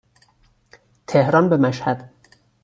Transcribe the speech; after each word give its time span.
تهران 1.07 1.49
به 1.49 1.57
مشهد 1.57 2.11